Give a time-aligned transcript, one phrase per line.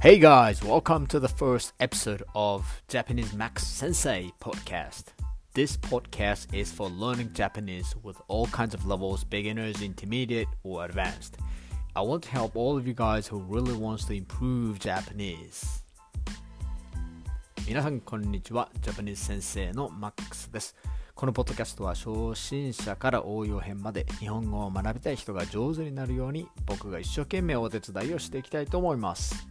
[0.00, 5.04] Hey guys, welcome to the first episode of Japanese Max Sensei podcast.
[5.54, 11.38] This podcast is for learning Japanese with all kinds of levels beginners, intermediate, or advanced.
[11.96, 15.84] I want to help all of you guys who really wants to improve Japanese.
[17.66, 20.76] 皆さんこんにちは、ジャパニーズ先生のマックスです。
[21.14, 29.47] このポッドキャストは初心者から応用編まで日本語を学びたい人が上手になるように僕が一生懸命お手伝いをしていきたいと思います。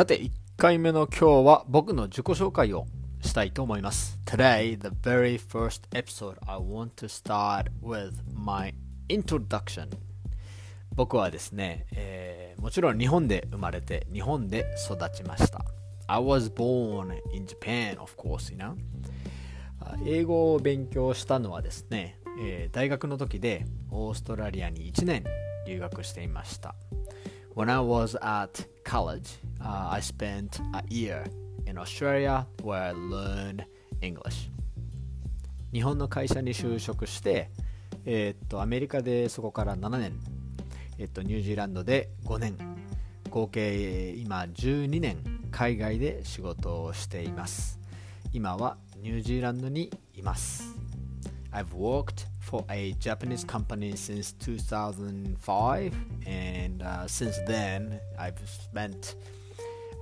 [0.00, 2.86] さて、1回目の今日は僕の自己紹介を
[3.20, 4.18] したいと思います。
[4.24, 8.72] Today, the very first episode, I want to start with my
[9.10, 9.90] introduction.
[10.94, 15.62] 僕はですね、えー、もちろん日本で生まれて日本で育ちました。
[16.06, 18.76] I was born in Japan, of course, you know.
[20.06, 25.24] 英語を勉強したのはですね、えー、大学の時でオーストラリアに1年
[25.66, 26.74] 留学していました。
[27.54, 31.24] When I was at college, uh, I spent a year
[31.66, 33.64] in Australia where I learned
[34.00, 34.50] English.
[35.72, 37.50] 日本の会社に就職して、
[38.04, 40.12] えー、っとアメリカでそこから7年、
[40.98, 42.56] えー、っとニュージーランドで5年、
[43.30, 45.18] 合計今12年
[45.50, 47.78] 海外で仕事をしています。
[48.32, 50.80] 今はニュージーランドにいます。
[51.52, 55.92] I've worked for a Japanese company since 2005,
[56.24, 59.16] and uh, since then, I've spent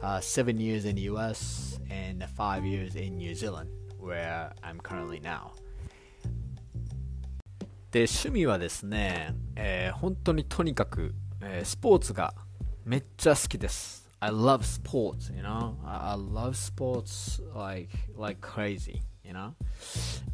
[0.02, 3.68] uh, seven years in the US and five years in New Zealand,
[3.98, 5.52] where I'm currently now.
[7.90, 12.34] で趣味はですね、えー、本当にとにかく、えー、スポーツが
[12.84, 14.08] めっちゃ好きです。
[14.20, 15.74] I love sports, you know.
[15.84, 19.52] I, I love sports like like crazy, you know.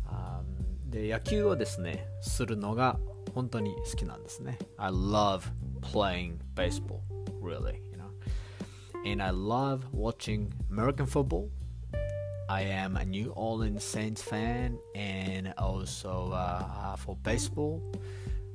[0.09, 2.99] Um, で野球をですねするのが
[3.35, 5.43] 本当に好きなんですね I love
[5.81, 7.01] playing baseball
[7.43, 7.81] really
[9.05, 11.51] and I love watching American football
[12.49, 17.83] I am a New Orleans Saints fan and also uh, for baseball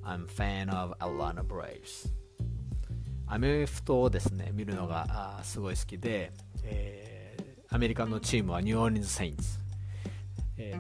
[0.03, 2.09] I'm fan of Atlanta Braves
[3.27, 6.31] アメフトをですね見るのがすごい好きで、
[6.63, 9.59] えー、アメリカのチームはニューオーリンズ・セインツ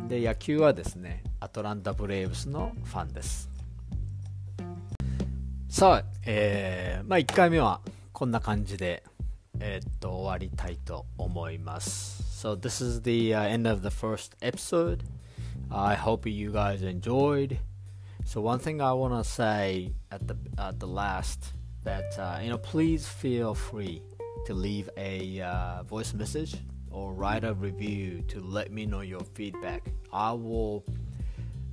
[0.07, 3.49] で野球はですねアトランタ・ブレーブスのファンです
[5.69, 7.81] さあ、えー、まあ1回目は
[8.11, 9.03] こんな感じで
[9.60, 15.04] えー、っと終わりたいと思います So this is the、uh, end of the first episode
[15.70, 17.58] I hope you guys enjoyed
[18.24, 21.52] So one thing I want to say at the at the last
[21.84, 24.02] that uh, you know please feel free
[24.46, 26.56] to leave a uh, voice message
[26.90, 29.82] or write a review to let me know your feedback.
[30.12, 30.84] I will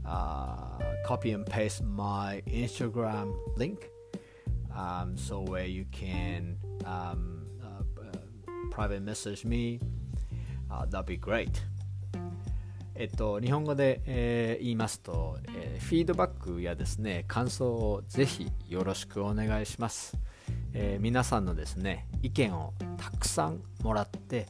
[0.06, 3.90] uh, copy and paste my Instagram link
[4.75, 7.34] um, so where you can um, uh, uh,
[8.76, 9.81] private message me.
[10.70, 11.48] Uh, that'd be great.
[12.94, 20.19] えっと、日本語で、えー、言いますと、えー、フィードバックやですね、感想をぜひよろしくお願いします。
[20.75, 24.47] えー、皆さんのですね、意見をたくさんもらって、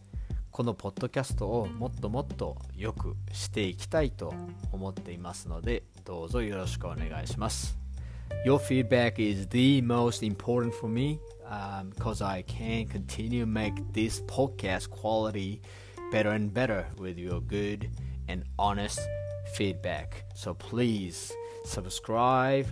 [0.51, 4.35] このポッドキャストをもっともっとよくしていきたいと
[4.73, 7.77] 思っていますのでどうぞよろしくお願いします
[8.47, 14.21] Your feedback is the most important for me um, because I can continue make this
[14.23, 15.63] podcast quality
[16.11, 17.91] better and better with your good
[18.29, 19.01] and honest
[19.55, 20.25] feedback.
[20.35, 21.33] So please
[21.65, 22.67] subscribe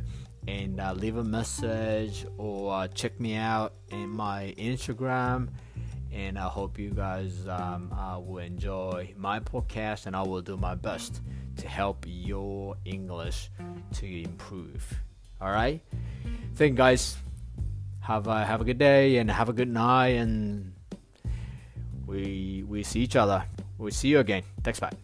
[0.47, 5.49] and uh, leave a message or uh, check me out in my Instagram
[6.15, 10.57] and I hope you guys um, uh, will enjoy my podcast, and I will do
[10.57, 11.21] my best
[11.57, 13.51] to help your English
[13.95, 15.01] to improve.
[15.41, 15.83] All right,
[16.55, 17.24] thank you guys.
[18.05, 20.75] Have a have a good day and have a good night, and
[22.07, 23.45] we we see each other.
[23.79, 24.43] We see you again.
[24.63, 25.04] Thanks, bye.